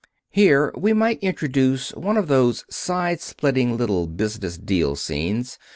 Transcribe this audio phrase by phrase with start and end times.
[0.31, 5.59] (Here we might introduce one of those side splitting little business deal scenes.